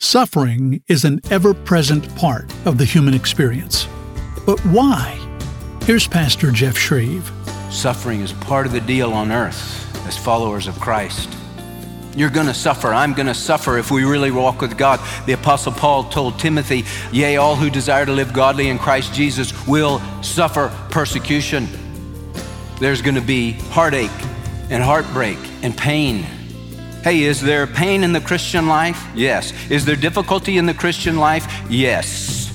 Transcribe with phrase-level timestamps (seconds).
[0.00, 3.88] Suffering is an ever present part of the human experience.
[4.46, 5.18] But why?
[5.82, 7.28] Here's Pastor Jeff Schreve.
[7.72, 11.28] Suffering is part of the deal on earth as followers of Christ.
[12.14, 12.94] You're going to suffer.
[12.94, 15.00] I'm going to suffer if we really walk with God.
[15.26, 19.52] The Apostle Paul told Timothy, Yea, all who desire to live godly in Christ Jesus
[19.66, 21.66] will suffer persecution.
[22.78, 24.10] There's going to be heartache
[24.70, 26.24] and heartbreak and pain
[27.02, 29.06] Hey, is there pain in the Christian life?
[29.14, 29.52] Yes.
[29.70, 31.46] Is there difficulty in the Christian life?
[31.70, 32.52] Yes.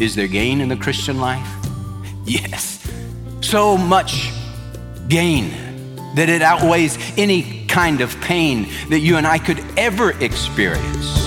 [0.00, 1.46] Is there gain in the Christian life?
[2.24, 2.90] Yes.
[3.42, 4.30] So much
[5.08, 5.50] gain
[6.14, 11.24] that it outweighs any kind of pain that you and I could ever experience.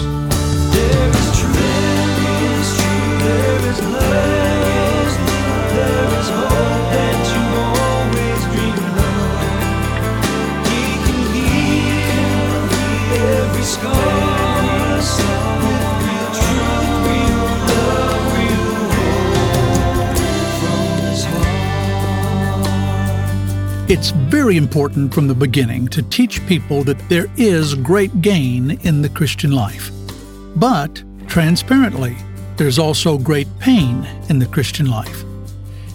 [24.47, 29.09] Very important from the beginning to teach people that there is great gain in the
[29.09, 29.91] Christian life.
[30.55, 32.15] But, transparently,
[32.55, 35.25] there's also great pain in the Christian life.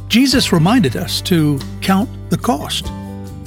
[0.08, 2.92] Jesus reminded us to count the cost.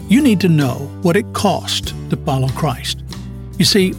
[0.09, 3.03] You need to know what it cost to follow Christ.
[3.59, 3.93] You see,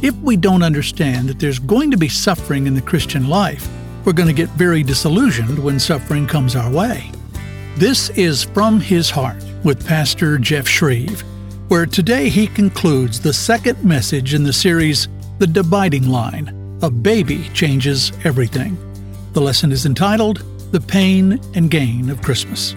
[0.00, 3.68] if we don't understand that there's going to be suffering in the Christian life,
[4.04, 7.10] we're going to get very disillusioned when suffering comes our way.
[7.78, 11.20] This is From His Heart with Pastor Jeff Schreve,
[11.68, 17.48] where today he concludes the second message in the series, The Dividing Line A Baby
[17.54, 18.76] Changes Everything.
[19.34, 22.74] The lesson is entitled, The Pain and Gain of Christmas.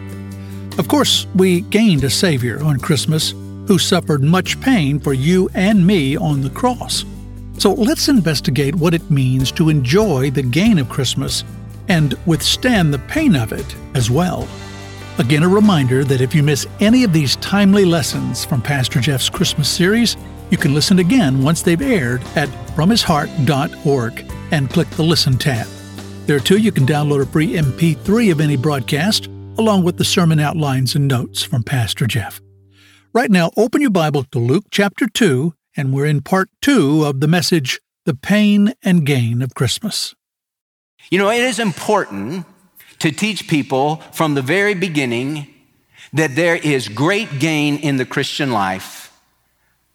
[0.77, 3.31] Of course, we gained a Savior on Christmas
[3.67, 7.03] who suffered much pain for you and me on the cross.
[7.57, 11.43] So let's investigate what it means to enjoy the gain of Christmas
[11.87, 14.47] and withstand the pain of it as well.
[15.17, 19.29] Again, a reminder that if you miss any of these timely lessons from Pastor Jeff's
[19.29, 20.17] Christmas series,
[20.49, 25.67] you can listen again once they've aired at fromhisheart.org and click the Listen tab.
[26.25, 30.41] There too, you can download a free MP3 of any broadcast, along with the sermon
[30.41, 32.41] outlines and notes from Pastor Jeff.
[33.13, 37.21] Right now, open your Bible to Luke chapter 2, and we're in part 2 of
[37.21, 40.13] the message, The Pain and Gain of Christmas.
[41.09, 42.45] You know, it is important
[42.99, 45.47] to teach people from the very beginning
[46.13, 49.11] that there is great gain in the Christian life,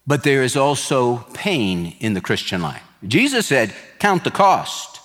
[0.05, 2.83] but there is also pain in the Christian life.
[3.07, 4.99] Jesus said, Count the cost.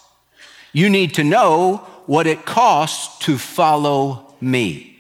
[0.72, 4.98] You need to know what it costs to follow me.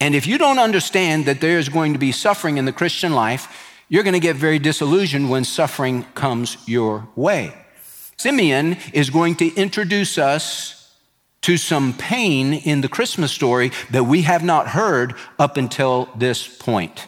[0.00, 3.12] And if you don't understand that there is going to be suffering in the Christian
[3.12, 3.48] life,
[3.88, 7.54] you're going to get very disillusioned when suffering comes your way.
[8.16, 10.75] Simeon is going to introduce us
[11.42, 16.46] to some pain in the Christmas story that we have not heard up until this
[16.48, 17.06] point.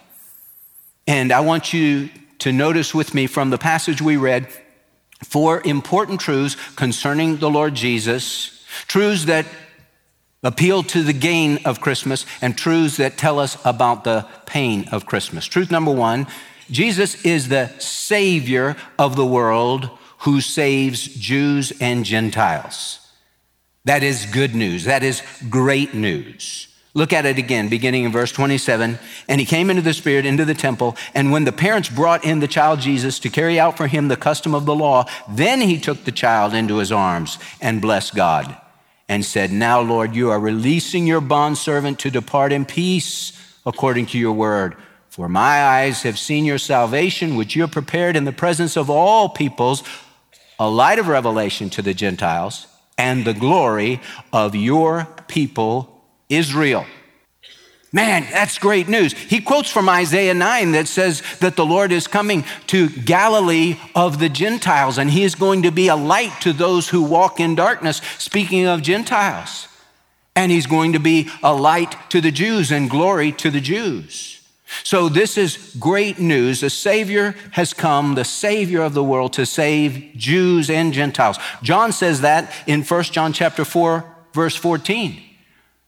[1.06, 4.46] And I want you to notice with me from the passage we read
[5.24, 9.46] four important truths concerning the Lord Jesus, truths that
[10.42, 15.06] appeal to the gain of Christmas, and truths that tell us about the pain of
[15.06, 15.46] Christmas.
[15.46, 16.26] Truth number one
[16.70, 23.07] Jesus is the Savior of the world who saves Jews and Gentiles.
[23.84, 24.84] That is good news.
[24.84, 26.68] That is great news.
[26.94, 28.98] Look at it again, beginning in verse 27.
[29.28, 30.96] And he came into the Spirit, into the temple.
[31.14, 34.16] And when the parents brought in the child Jesus to carry out for him the
[34.16, 38.56] custom of the law, then he took the child into his arms and blessed God
[39.08, 43.32] and said, Now, Lord, you are releasing your bondservant to depart in peace
[43.64, 44.76] according to your word.
[45.08, 48.88] For my eyes have seen your salvation, which you have prepared in the presence of
[48.88, 49.82] all peoples,
[50.58, 52.67] a light of revelation to the Gentiles
[52.98, 54.00] and the glory
[54.32, 56.84] of your people, Israel.
[57.90, 59.14] Man, that's great news.
[59.14, 64.18] He quotes from Isaiah 9 that says that the Lord is coming to Galilee of
[64.18, 67.54] the Gentiles and he is going to be a light to those who walk in
[67.54, 69.68] darkness, speaking of Gentiles.
[70.36, 74.37] And he's going to be a light to the Jews and glory to the Jews.
[74.84, 76.60] So this is great news.
[76.60, 81.38] The Savior has come, the Savior of the world to save Jews and Gentiles.
[81.62, 84.04] John says that in 1 John chapter 4
[84.34, 85.22] verse 14.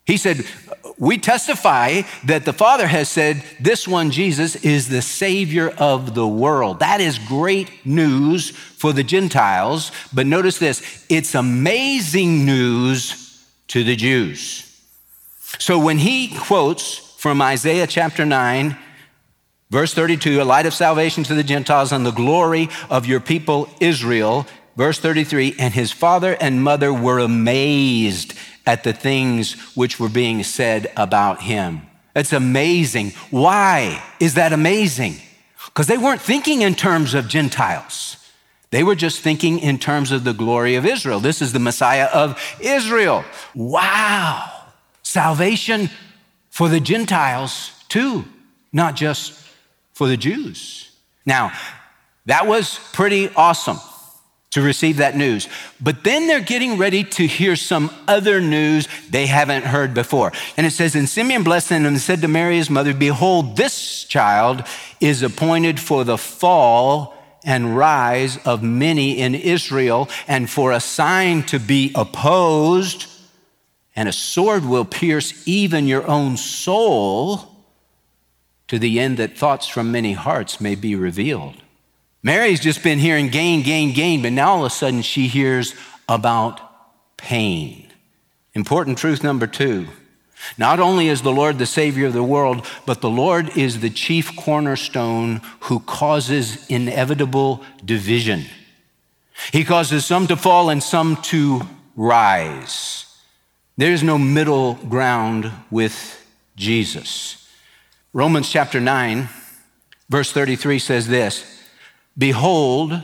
[0.05, 0.45] He said,
[0.97, 6.27] "We testify that the Father has said this one Jesus is the Savior of the
[6.27, 13.15] world." That is great news for the Gentiles, but notice this, it's amazing news
[13.67, 14.63] to the Jews.
[15.59, 18.75] So when he quotes from Isaiah chapter 9,
[19.69, 23.69] verse 32 a light of salvation to the Gentiles and the glory of your people
[23.79, 24.47] Israel.
[24.75, 28.33] verse 33 and his father and mother were amazed
[28.65, 31.83] at the things which were being said about him.
[32.15, 33.11] It's amazing.
[33.29, 35.17] Why is that amazing?
[35.65, 38.17] Because they weren't thinking in terms of Gentiles.
[38.71, 41.19] They were just thinking in terms of the glory of Israel.
[41.19, 43.23] This is the Messiah of Israel.
[43.53, 44.51] Wow.
[45.03, 45.91] Salvation
[46.61, 48.23] for the Gentiles too,
[48.71, 49.33] not just
[49.93, 50.91] for the Jews.
[51.25, 51.53] Now,
[52.27, 53.79] that was pretty awesome
[54.51, 55.49] to receive that news.
[55.81, 60.33] But then they're getting ready to hear some other news they haven't heard before.
[60.55, 64.03] And it says, And Simeon blessed them and said to Mary, his mother, Behold, this
[64.03, 64.63] child
[64.99, 71.41] is appointed for the fall and rise of many in Israel, and for a sign
[71.41, 73.07] to be opposed,
[73.95, 77.47] and a sword will pierce even your own soul,
[78.67, 81.55] to the end that thoughts from many hearts may be revealed.
[82.23, 85.75] Mary's just been hearing gain, gain, gain, but now all of a sudden she hears
[86.07, 86.61] about
[87.17, 87.91] pain.
[88.53, 89.87] Important truth number two.
[90.57, 93.89] Not only is the Lord the Savior of the world, but the Lord is the
[93.89, 98.45] chief cornerstone who causes inevitable division.
[99.51, 101.61] He causes some to fall and some to
[101.95, 103.05] rise.
[103.77, 106.25] There's no middle ground with
[106.55, 107.49] Jesus.
[108.13, 109.29] Romans chapter 9,
[110.09, 111.63] verse 33 says this
[112.17, 113.01] Behold,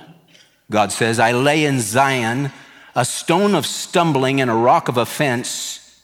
[0.69, 2.51] God says, I lay in Zion
[2.95, 6.01] a stone of stumbling and a rock of offense,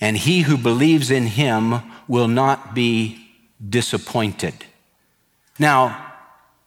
[0.00, 3.30] and he who believes in him will not be
[3.66, 4.64] disappointed.
[5.58, 6.11] Now,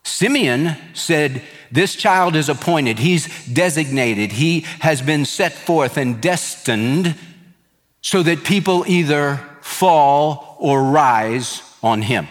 [0.06, 1.42] Simeon said,
[1.72, 7.16] This child is appointed, he's designated, he has been set forth and destined
[8.00, 12.28] so that people either fall or rise on him.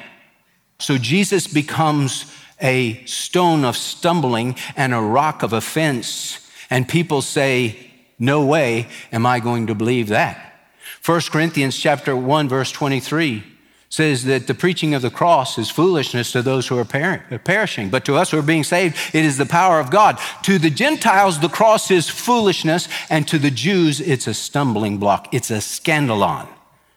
[0.80, 6.50] So Jesus becomes a stone of stumbling and a rock of offense.
[6.70, 10.70] And people say, no way am I going to believe that.
[11.06, 13.44] 1 Corinthians chapter 1 verse 23
[13.90, 17.90] says that the preaching of the cross is foolishness to those who are uh, perishing,
[17.90, 20.20] but to us who are being saved, it is the power of God.
[20.44, 25.34] To the Gentiles, the cross is foolishness, and to the Jews, it's a stumbling block.
[25.34, 26.48] It's a scandalon.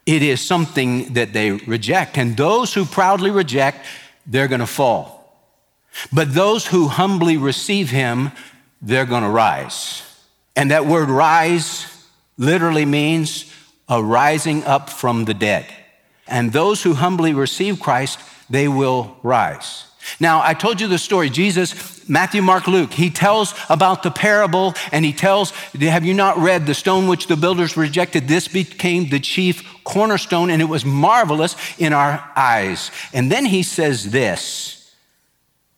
[0.07, 3.85] It is something that they reject, and those who proudly reject,
[4.27, 5.19] they're going to fall.
[6.13, 8.33] But those who humbly receive him,
[8.81, 10.03] they're going to rise.
[10.57, 11.87] And that word rise
[12.37, 13.53] literally means
[13.89, 15.67] a rising up from the dead.
[16.29, 19.85] And those who humbly receive Christ, they will rise.
[20.21, 21.29] Now, I told you the story.
[21.29, 26.39] Jesus, Matthew, Mark, Luke, he tells about the parable and he tells, Have you not
[26.39, 28.27] read the stone which the builders rejected?
[28.27, 32.91] This became the chief cornerstone and it was marvelous in our eyes.
[33.13, 34.79] And then he says this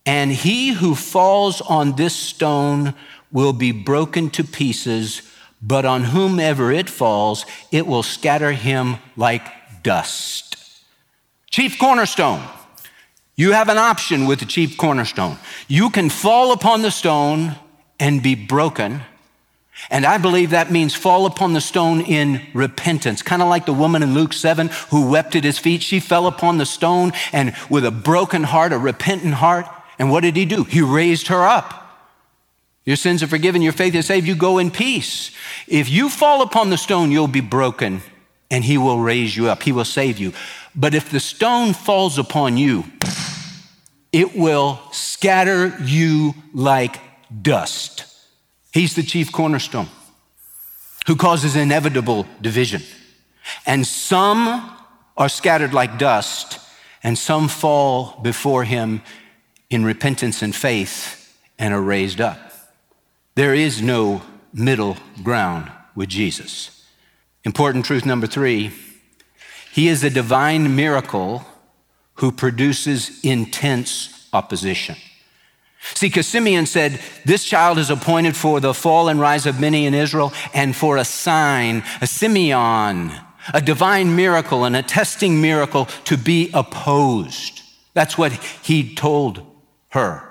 [0.06, 2.94] and he who falls on this stone
[3.30, 5.22] will be broken to pieces,
[5.62, 9.46] but on whomever it falls, it will scatter him like
[9.82, 10.56] dust.
[11.50, 12.42] Chief cornerstone.
[13.36, 15.38] You have an option with the chief cornerstone.
[15.66, 17.56] You can fall upon the stone
[17.98, 19.02] and be broken.
[19.88, 23.22] And I believe that means fall upon the stone in repentance.
[23.22, 25.82] Kind of like the woman in Luke 7 who wept at his feet.
[25.82, 29.66] She fell upon the stone and with a broken heart, a repentant heart,
[29.98, 30.64] and what did he do?
[30.64, 31.80] He raised her up.
[32.84, 35.30] Your sins are forgiven, your faith is saved, you go in peace.
[35.68, 38.02] If you fall upon the stone, you'll be broken,
[38.50, 40.32] and he will raise you up, he will save you.
[40.74, 42.84] But if the stone falls upon you,
[44.12, 47.00] it will scatter you like
[47.42, 48.04] dust.
[48.72, 49.88] He's the chief cornerstone
[51.06, 52.82] who causes inevitable division.
[53.66, 54.76] And some
[55.16, 56.58] are scattered like dust,
[57.02, 59.02] and some fall before him
[59.70, 62.38] in repentance and faith and are raised up.
[63.34, 66.79] There is no middle ground with Jesus.
[67.44, 68.72] Important truth number three
[69.72, 71.44] He is a divine miracle
[72.14, 74.96] who produces intense opposition.
[75.94, 79.86] See, because Simeon said, This child is appointed for the fall and rise of many
[79.86, 83.18] in Israel and for a sign, a semeion,
[83.54, 87.62] a divine miracle, an attesting miracle to be opposed.
[87.94, 89.44] That's what he told
[89.90, 90.28] her.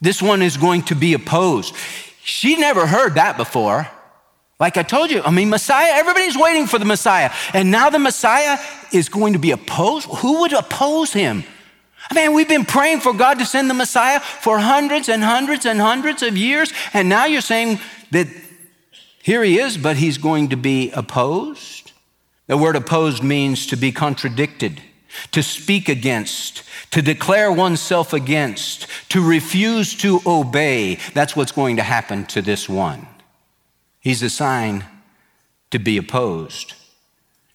[0.00, 1.74] This one is going to be opposed.
[2.22, 3.88] She never heard that before.
[4.58, 7.30] Like I told you, I mean, Messiah, everybody's waiting for the Messiah.
[7.52, 8.58] And now the Messiah
[8.92, 10.08] is going to be opposed.
[10.08, 11.44] Who would oppose him?
[12.10, 15.66] I mean, we've been praying for God to send the Messiah for hundreds and hundreds
[15.66, 16.72] and hundreds of years.
[16.94, 17.80] And now you're saying
[18.12, 18.28] that
[19.22, 21.92] here he is, but he's going to be opposed.
[22.46, 24.80] The word opposed means to be contradicted.
[25.32, 30.98] to speak against, to declare oneself against, to refuse to obey.
[31.14, 33.06] That's what's going to happen to this one.
[34.06, 34.84] He's a sign
[35.72, 36.74] to be opposed.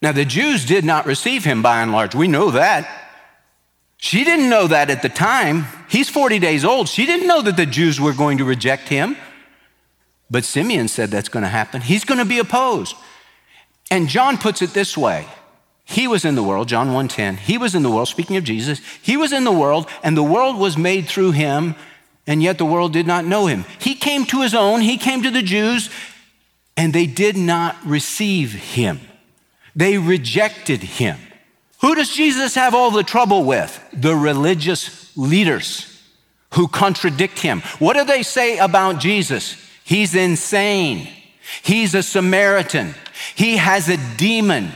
[0.01, 2.13] Now, the Jews did not receive him by and large.
[2.13, 2.89] We know that.
[3.95, 5.63] She didn't know that at the time.
[5.87, 6.89] He's 40 days old.
[6.89, 9.15] She didn't know that the Jews were going to reject him.
[10.29, 11.79] But Simeon said that's going to happen.
[11.79, 12.97] He's going to be opposed.
[13.89, 15.27] And John puts it this way
[15.85, 17.37] he was in the world, John 1:10.
[17.37, 18.81] He was in the world, speaking of Jesus.
[19.01, 21.75] He was in the world, and the world was made through him,
[22.27, 23.63] and yet the world did not know him.
[23.79, 25.89] He came to his own, he came to the Jews,
[26.77, 28.99] and they did not receive him.
[29.75, 31.17] They rejected him.
[31.81, 33.83] Who does Jesus have all the trouble with?
[33.93, 35.87] The religious leaders
[36.53, 37.61] who contradict him.
[37.79, 39.55] What do they say about Jesus?
[39.83, 41.07] He's insane.
[41.63, 42.93] He's a Samaritan.
[43.35, 44.71] He has a demon.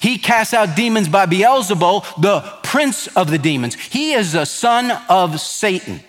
[0.00, 3.74] He casts out demons by Beelzebul, the prince of the demons.
[3.74, 6.00] He is a son of Satan.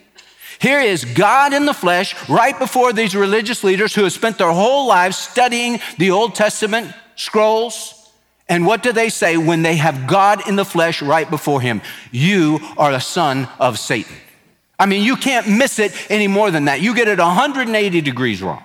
[0.60, 4.52] Here is God in the flesh right before these religious leaders who have spent their
[4.52, 7.94] whole lives studying the Old Testament scrolls.
[8.50, 11.82] And what do they say when they have God in the flesh right before him?
[12.12, 14.16] You are a son of Satan.
[14.80, 16.82] I mean, you can't miss it any more than that.
[16.82, 18.64] You get it 180 degrees wrong.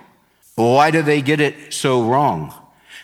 [0.55, 2.53] Why do they get it so wrong?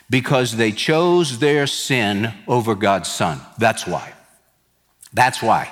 [0.09, 3.39] because they chose their sin over God's Son.
[3.57, 4.13] That's why.
[5.13, 5.71] That's why.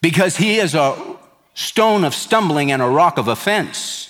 [0.00, 1.16] Because He is a
[1.54, 4.08] stone of stumbling and a rock of offense.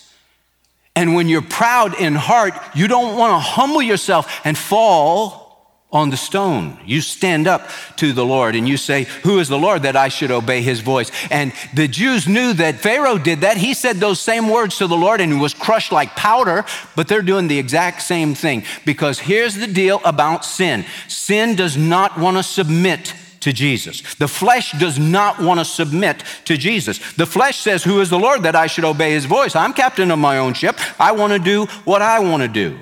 [0.95, 5.43] And when you're proud in heart, you don't want to humble yourself and fall
[5.91, 6.79] on the stone.
[6.87, 10.09] You stand up to the Lord and you say, Who is the Lord that I
[10.09, 11.11] should obey his voice?
[11.31, 13.59] And the Jews knew that Pharaoh did that.
[13.59, 16.65] He said those same words to the Lord and was crushed like powder,
[16.97, 18.65] but they're doing the exact same thing.
[18.87, 24.15] Because here's the deal about sin sin does not want to submit to Jesus.
[24.15, 26.99] The flesh does not want to submit to Jesus.
[27.15, 29.55] The flesh says, Who is the Lord that I should obey his voice?
[29.55, 30.79] I'm captain of my own ship.
[30.99, 32.79] I want to do what I want to do.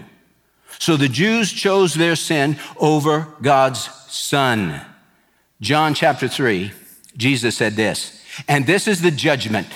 [0.78, 4.80] So the Jews chose their sin over God's Son.
[5.60, 6.72] John chapter 3,
[7.16, 9.68] Jesus said this, and this is the judgment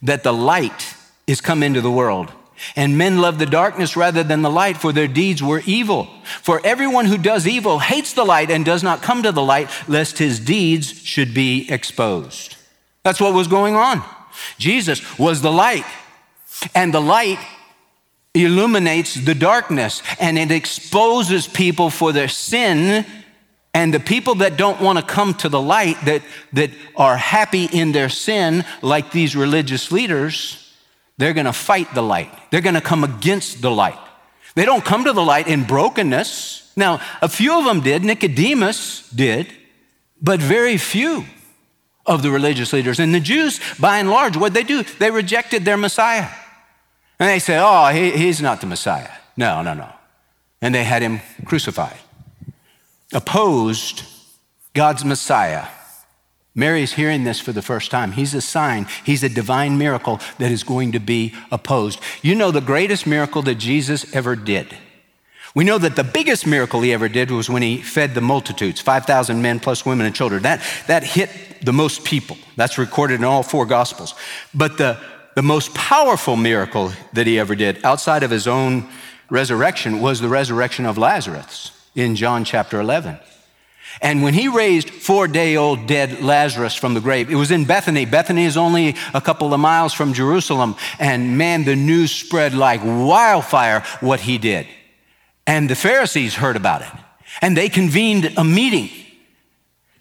[0.00, 0.94] that the light
[1.26, 2.32] is come into the world.
[2.76, 6.08] And men love the darkness rather than the light, for their deeds were evil.
[6.42, 9.68] For everyone who does evil hates the light and does not come to the light,
[9.88, 12.56] lest his deeds should be exposed.
[13.02, 14.02] That's what was going on.
[14.58, 15.84] Jesus was the light,
[16.74, 17.38] and the light
[18.34, 23.06] illuminates the darkness and it exposes people for their sin.
[23.72, 27.64] And the people that don't want to come to the light, that, that are happy
[27.64, 30.63] in their sin, like these religious leaders,
[31.18, 32.30] they're going to fight the light.
[32.50, 33.98] They're going to come against the light.
[34.54, 36.72] They don't come to the light in brokenness.
[36.76, 39.52] Now, a few of them did, Nicodemus did,
[40.20, 41.24] but very few
[42.06, 43.00] of the religious leaders.
[43.00, 46.28] And the Jews, by and large, what they do, they rejected their Messiah.
[47.18, 49.10] And they said, Oh, he, he's not the Messiah.
[49.36, 49.88] No, no, no.
[50.60, 51.96] And they had him crucified.
[53.12, 54.02] Opposed
[54.72, 55.66] God's Messiah.
[56.54, 58.12] Mary's hearing this for the first time.
[58.12, 61.98] He's a sign, he's a divine miracle that is going to be opposed.
[62.22, 64.76] You know, the greatest miracle that Jesus ever did.
[65.54, 68.80] We know that the biggest miracle he ever did was when he fed the multitudes
[68.80, 70.42] 5,000 men plus women and children.
[70.42, 71.30] That, that hit
[71.64, 72.36] the most people.
[72.56, 74.14] That's recorded in all four Gospels.
[74.52, 74.98] But the
[75.34, 78.88] the most powerful miracle that he ever did outside of his own
[79.28, 83.18] resurrection was the resurrection of Lazarus in John chapter 11.
[84.00, 87.64] And when he raised four day old dead Lazarus from the grave, it was in
[87.64, 88.04] Bethany.
[88.04, 90.76] Bethany is only a couple of miles from Jerusalem.
[90.98, 94.66] And man, the news spread like wildfire what he did.
[95.46, 96.88] And the Pharisees heard about it.
[97.40, 98.90] And they convened a meeting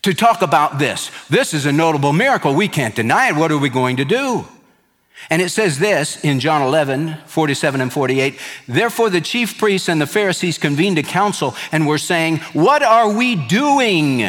[0.03, 1.11] to talk about this.
[1.29, 2.53] This is a notable miracle.
[2.53, 3.35] We can't deny it.
[3.35, 4.45] What are we going to do?
[5.29, 8.39] And it says this in John 11, 47 and 48.
[8.67, 13.11] Therefore, the chief priests and the Pharisees convened a council and were saying, What are
[13.11, 14.23] we doing?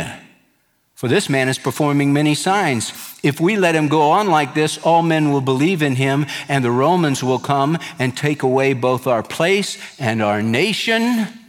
[0.95, 2.93] For this man is performing many signs.
[3.23, 6.65] If we let him go on like this, all men will believe in him, and
[6.65, 11.44] the Romans will come and take away both our place and our nation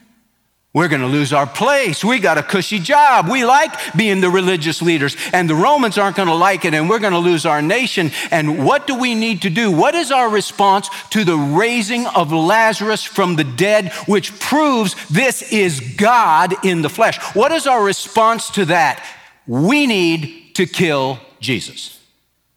[0.75, 2.03] we're going to lose our place.
[2.03, 3.29] We got a cushy job.
[3.29, 6.89] We like being the religious leaders, and the Romans aren't going to like it, and
[6.89, 8.11] we're going to lose our nation.
[8.29, 9.71] And what do we need to do?
[9.71, 15.49] What is our response to the raising of Lazarus from the dead, which proves this
[15.53, 17.23] is God in the flesh?
[17.33, 19.01] What is our response to that?
[19.47, 22.01] We need to kill Jesus.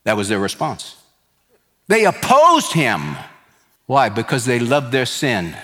[0.02, 0.96] That was their response.
[1.86, 3.16] They opposed him.
[3.86, 4.08] Why?
[4.08, 5.56] Because they loved their sin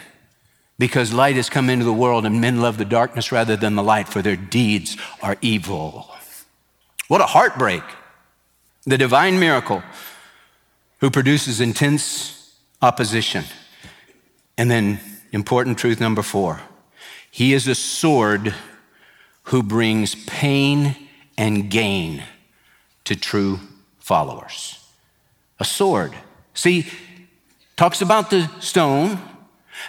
[0.79, 3.83] because light has come into the world and men love the darkness rather than the
[3.83, 6.11] light, for their deeds are evil.
[7.09, 7.83] What a heartbreak.
[8.85, 9.83] The divine miracle
[11.01, 13.45] who produces intense opposition.
[14.57, 15.01] And then,
[15.33, 16.61] important truth number four
[17.31, 18.55] He is a sword
[19.45, 20.97] who brings pain
[21.37, 22.23] and gain
[23.05, 23.61] to true
[23.99, 24.79] followers.
[25.61, 26.15] A sword.
[26.55, 26.87] See,
[27.77, 29.19] talks about the stone,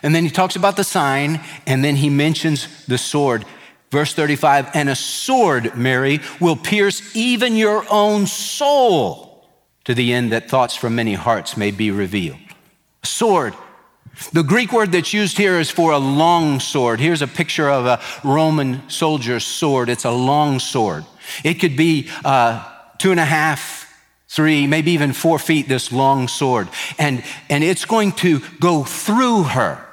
[0.03, 3.45] and then he talks about the sign, and then he mentions the sword.
[3.91, 9.47] Verse 35 And a sword, Mary, will pierce even your own soul
[9.85, 12.37] to the end that thoughts from many hearts may be revealed.
[13.03, 13.53] A sword.
[14.31, 16.99] The Greek word that's used here is for a long sword.
[16.99, 19.89] Here's a picture of a Roman soldier's sword.
[19.89, 21.05] It's a long sword.
[21.43, 22.63] It could be uh,
[22.97, 23.93] two and a half,
[24.27, 26.69] three, maybe even four feet, this long sword.
[26.97, 29.84] And, and it's going to go through her.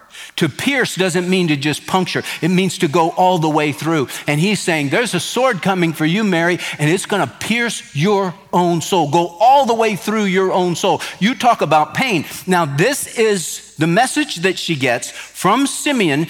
[0.42, 4.08] To pierce doesn't mean to just puncture, it means to go all the way through.
[4.26, 7.94] And he's saying, There's a sword coming for you, Mary, and it's going to pierce
[7.94, 11.00] your own soul, go all the way through your own soul.
[11.20, 12.24] You talk about pain.
[12.44, 16.26] Now, this is the message that she gets from Simeon.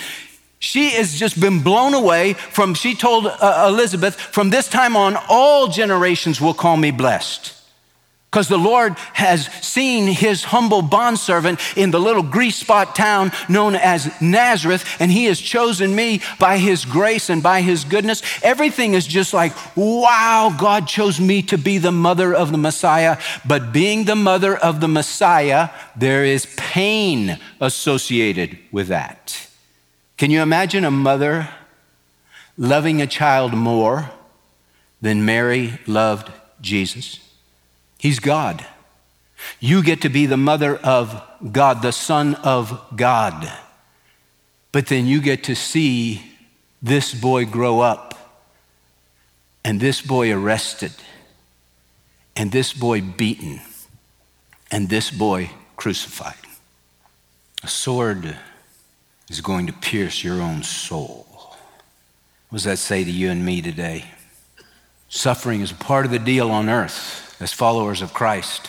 [0.59, 5.17] She has just been blown away from, she told uh, Elizabeth, from this time on,
[5.31, 7.62] all generations will call me blessed.
[8.33, 13.75] Because the Lord has seen his humble bondservant in the little grease spot town known
[13.75, 18.23] as Nazareth, and he has chosen me by his grace and by his goodness.
[18.43, 23.19] Everything is just like, wow, God chose me to be the mother of the Messiah.
[23.47, 29.47] But being the mother of the Messiah, there is pain associated with that.
[30.17, 31.51] Can you imagine a mother
[32.57, 34.11] loving a child more
[35.03, 37.19] than Mary loved Jesus?
[38.03, 38.67] He's God.
[39.61, 43.49] You get to be the mother of God, the son of God.
[44.73, 46.21] But then you get to see
[46.83, 48.43] this boy grow up,
[49.65, 50.91] and this boy arrested,
[52.35, 53.61] and this boy beaten,
[54.73, 56.35] and this boy crucified.
[57.63, 58.37] A sword
[59.29, 61.25] is going to pierce your own soul.
[62.49, 64.07] What does that say to you and me today?
[65.09, 68.69] Suffering is a part of the deal on earth as followers of Christ.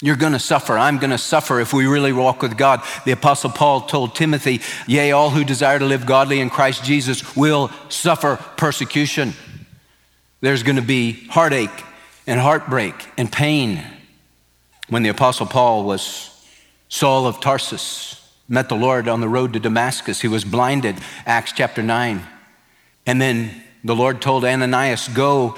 [0.00, 0.78] You're going to suffer.
[0.78, 2.82] I'm going to suffer if we really walk with God.
[3.04, 7.34] The Apostle Paul told Timothy, Yea, all who desire to live godly in Christ Jesus
[7.34, 9.32] will suffer persecution.
[10.40, 11.84] There's going to be heartache
[12.28, 13.84] and heartbreak and pain.
[14.88, 16.30] When the Apostle Paul was
[16.88, 18.14] Saul of Tarsus,
[18.48, 20.20] met the Lord on the road to Damascus.
[20.20, 22.22] He was blinded, Acts chapter 9.
[23.04, 25.56] And then the Lord told Ananias, Go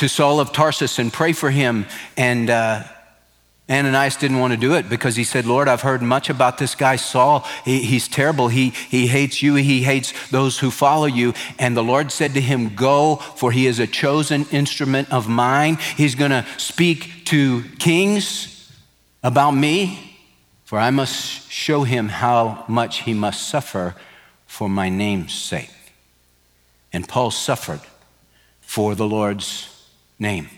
[0.00, 1.84] to Saul of Tarsus and pray for him.
[2.16, 2.84] And uh,
[3.68, 6.74] Ananias didn't want to do it because he said, Lord, I've heard much about this
[6.74, 7.44] guy, Saul.
[7.66, 8.48] He, he's terrible.
[8.48, 11.34] He, he hates you, he hates those who follow you.
[11.58, 15.76] And the Lord said to him, Go, for he is a chosen instrument of mine.
[15.98, 18.72] He's going to speak to kings
[19.22, 20.16] about me.
[20.64, 23.96] For I must show him how much he must suffer
[24.46, 25.70] for my name's sake.
[26.90, 27.80] And Paul suffered
[28.62, 29.69] for the Lord's
[30.20, 30.48] name.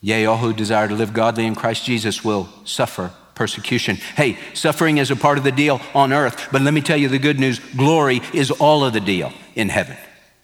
[0.00, 3.96] Yea, all who desire to live godly in Christ Jesus will suffer persecution.
[3.96, 7.08] Hey, suffering is a part of the deal on earth, but let me tell you
[7.08, 9.96] the good news glory is all of the deal in heaven.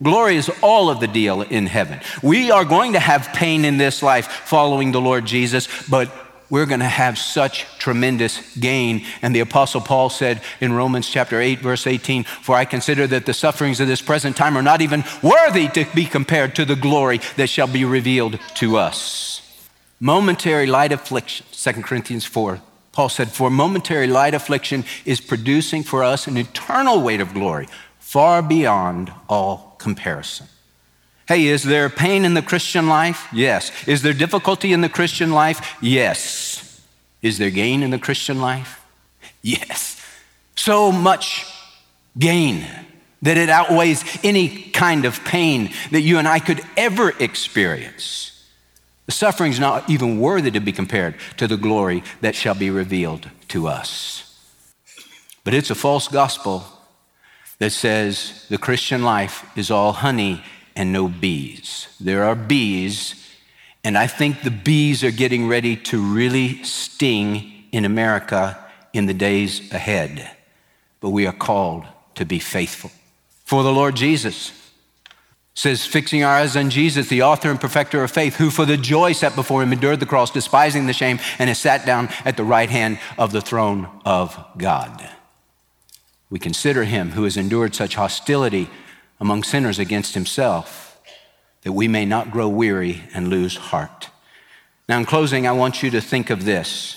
[0.03, 2.01] Glory is all of the deal in heaven.
[2.23, 6.11] We are going to have pain in this life following the Lord Jesus, but
[6.51, 9.07] we're going to have such tremendous gain.
[9.23, 13.25] And the Apostle Paul said in Romans chapter 8, verse 18, For I consider that
[13.25, 16.77] the sufferings of this present time are not even worthy to be compared to the
[16.77, 19.41] glory that shall be revealed to us.
[20.01, 22.61] Momentary light affliction, 2 Corinthians 4.
[22.93, 27.69] Paul said, For momentary light affliction is producing for us an eternal weight of glory,
[27.99, 30.49] far beyond all comparison.
[31.31, 33.29] Hey, is there pain in the Christian life?
[33.33, 33.71] Yes.
[33.87, 35.77] Is there difficulty in the Christian life?
[35.81, 36.85] Yes.
[37.23, 38.85] Is there gain in the Christian life?
[39.41, 40.05] Yes.
[40.57, 41.47] So much
[42.19, 42.67] gain
[43.23, 48.45] that it outweighs any kind of pain that you and I could ever experience.
[49.07, 52.71] The suffering is not even worthy to be compared to the glory that shall be
[52.71, 54.37] revealed to us.
[55.45, 56.65] But it's a false gospel
[57.61, 60.43] that says the Christian life is all honey
[60.81, 61.89] and no bees.
[62.01, 63.15] There are bees,
[63.85, 68.59] and I think the bees are getting ready to really sting in America
[68.95, 70.31] in the days ahead.
[71.01, 72.91] But we are called to be faithful.
[73.45, 74.53] For the Lord Jesus
[75.53, 78.79] says, fixing our eyes on Jesus, the author and perfecter of faith, who for the
[78.79, 82.39] joy set before him endured the cross, despising the shame, and has sat down at
[82.39, 85.11] the right hand of the throne of God.
[86.31, 88.71] We consider him who has endured such hostility
[89.21, 91.01] among sinners against himself,
[91.63, 94.09] that we may not grow weary and lose heart.
[94.89, 96.97] Now, in closing, I want you to think of this.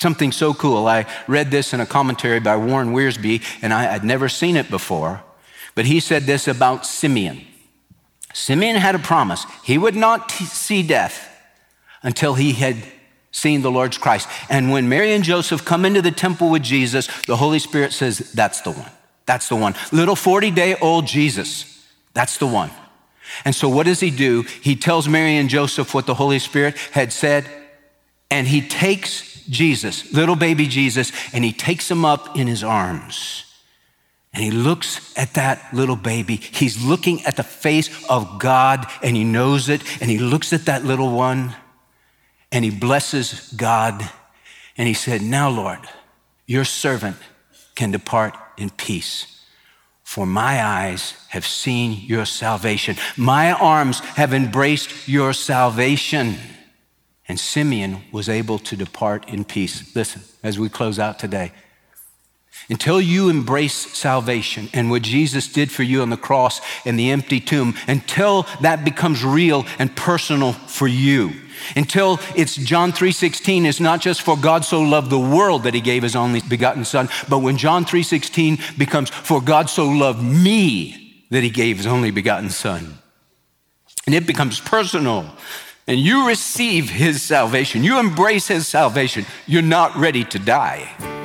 [0.00, 0.86] Something so cool.
[0.86, 4.70] I read this in a commentary by Warren Wiersbe, and I had never seen it
[4.70, 5.22] before.
[5.74, 7.46] But he said this about Simeon
[8.36, 9.46] Simeon had a promise.
[9.64, 11.26] He would not t- see death
[12.02, 12.76] until he had
[13.32, 14.28] seen the Lord's Christ.
[14.50, 18.18] And when Mary and Joseph come into the temple with Jesus, the Holy Spirit says,
[18.32, 18.90] That's the one.
[19.26, 19.74] That's the one.
[19.92, 21.84] Little 40 day old Jesus.
[22.14, 22.70] That's the one.
[23.44, 24.42] And so what does he do?
[24.62, 27.46] He tells Mary and Joseph what the Holy Spirit had said,
[28.30, 33.44] and he takes Jesus, little baby Jesus, and he takes him up in his arms.
[34.32, 36.36] And he looks at that little baby.
[36.36, 39.80] He's looking at the face of God, and he knows it.
[40.00, 41.56] And he looks at that little one,
[42.52, 44.08] and he blesses God.
[44.76, 45.80] And he said, Now, Lord,
[46.46, 47.16] your servant
[47.74, 49.44] can depart in peace.
[50.02, 52.96] For my eyes have seen your salvation.
[53.16, 56.36] My arms have embraced your salvation.
[57.28, 59.94] And Simeon was able to depart in peace.
[59.96, 61.52] Listen, as we close out today,
[62.68, 67.10] until you embrace salvation and what Jesus did for you on the cross and the
[67.10, 71.32] empty tomb, until that becomes real and personal for you,
[71.76, 75.80] until it's John 3:16 is not just for God so loved the world that he
[75.80, 81.24] gave his only begotten son, but when John 3:16 becomes for God so loved me
[81.30, 82.98] that he gave his only begotten son.
[84.06, 85.26] And it becomes personal.
[85.88, 87.84] And you receive his salvation.
[87.84, 89.26] You embrace his salvation.
[89.46, 91.15] You're not ready to die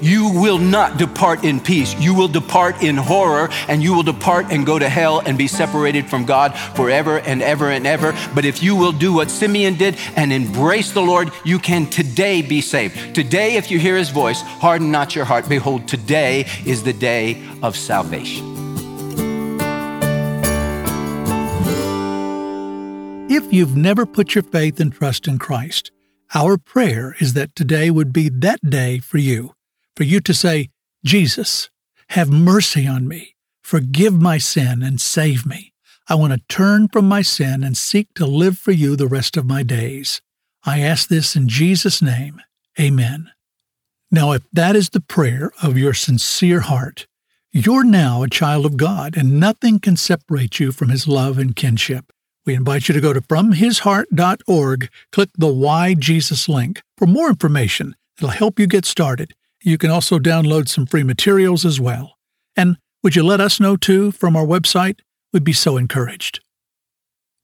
[0.00, 1.94] you will not depart in peace.
[1.98, 5.48] You will depart in horror and you will depart and go to hell and be
[5.48, 8.16] separated from God forever and ever and ever.
[8.34, 12.42] But if you will do what Simeon did and embrace the Lord, you can today
[12.42, 13.14] be saved.
[13.14, 15.48] Today, if you hear his voice, harden not your heart.
[15.48, 18.56] Behold, today is the day of salvation.
[23.28, 25.90] If you've never put your faith and trust in Christ,
[26.34, 29.55] our prayer is that today would be that day for you
[29.96, 30.70] for you to say,
[31.04, 31.70] Jesus,
[32.10, 35.72] have mercy on me, forgive my sin, and save me.
[36.08, 39.36] I want to turn from my sin and seek to live for you the rest
[39.36, 40.22] of my days.
[40.64, 42.40] I ask this in Jesus' name.
[42.78, 43.30] Amen.
[44.10, 47.06] Now, if that is the prayer of your sincere heart,
[47.50, 51.56] you're now a child of God, and nothing can separate you from His love and
[51.56, 52.12] kinship.
[52.44, 57.96] We invite you to go to FromHisHeart.org, click the Why Jesus link for more information.
[58.18, 59.34] It'll help you get started.
[59.62, 62.16] You can also download some free materials as well.
[62.56, 65.00] And would you let us know too from our website?
[65.32, 66.40] We'd be so encouraged.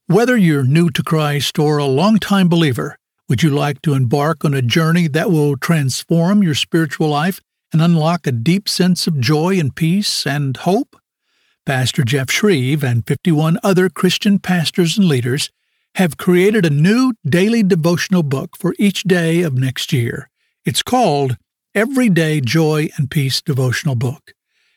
[0.07, 2.98] Whether you're new to Christ or a longtime believer,
[3.29, 7.40] would you like to embark on a journey that will transform your spiritual life
[7.72, 10.96] and unlock a deep sense of joy and peace and hope?
[11.64, 15.51] Pastor Jeff Schreve and 51 other Christian pastors and leaders
[15.94, 20.29] have created a new daily devotional book for each day of next year.
[20.64, 21.37] It's called
[21.74, 24.35] Everyday Joy and Peace devotional book.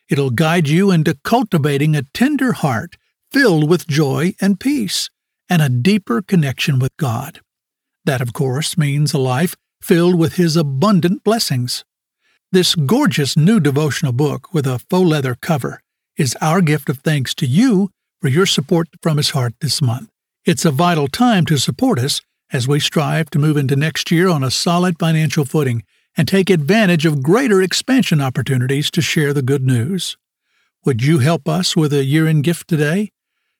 [0.07, 2.95] It'll guide you into cultivating a tender heart
[3.29, 5.09] filled with joy and peace
[5.49, 7.41] and a deeper connection with God.
[8.05, 11.83] That, of course, means a life filled with His abundant blessings.
[12.53, 15.81] This gorgeous new devotional book with a faux leather cover
[16.15, 17.89] is our gift of thanks to you
[18.21, 20.09] for your support from His heart this month.
[20.45, 22.21] It's a vital time to support us
[22.53, 25.83] as we strive to move into next year on a solid financial footing
[26.17, 30.17] and take advantage of greater expansion opportunities to share the good news.
[30.85, 33.11] Would you help us with a year end gift today?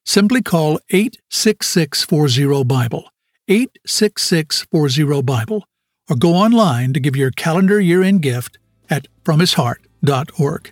[0.06, 3.10] Simply call 86640 Bible,
[3.48, 5.65] 86640 Bible,
[6.10, 10.72] or go online to give your calendar year end gift at fromhisheart.org.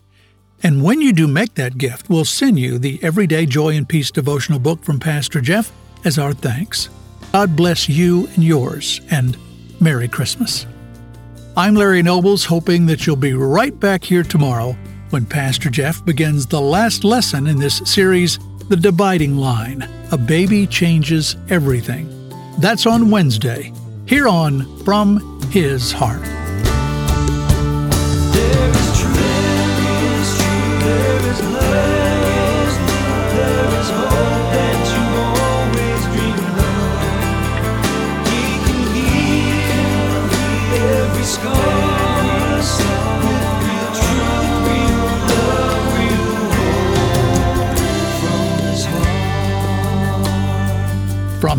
[0.61, 4.11] And when you do make that gift, we'll send you the Everyday Joy and Peace
[4.11, 5.71] devotional book from Pastor Jeff
[6.05, 6.87] as our thanks.
[7.33, 9.35] God bless you and yours, and
[9.81, 10.67] Merry Christmas.
[11.55, 14.75] I'm Larry Nobles, hoping that you'll be right back here tomorrow
[15.11, 18.39] when Pastor Jeff begins the last lesson in this series,
[18.69, 22.09] The Dividing Line A Baby Changes Everything.
[22.57, 23.71] That's on Wednesday,
[24.07, 26.42] here on From His Heart.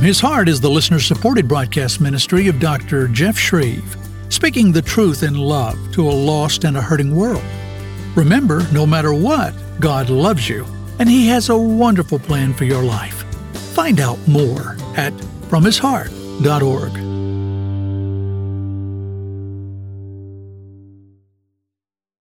[0.04, 3.08] His Heart is the listener supported broadcast ministry of Dr.
[3.08, 3.96] Jeff Schreve,
[4.30, 7.42] speaking the truth in love to a lost and a hurting world.
[8.14, 10.66] Remember, no matter what, God loves you,
[10.98, 13.24] and He has a wonderful plan for your life.
[13.72, 15.14] Find out more at
[15.48, 17.13] fromhisheart.org.